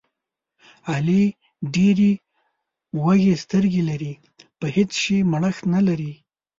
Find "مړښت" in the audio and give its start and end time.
5.31-5.63